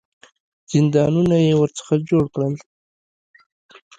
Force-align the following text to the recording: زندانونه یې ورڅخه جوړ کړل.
زندانونه 0.73 1.37
یې 1.45 1.53
ورڅخه 1.61 1.95
جوړ 2.09 2.23
کړل. 2.33 2.55